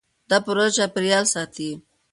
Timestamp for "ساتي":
1.33-1.69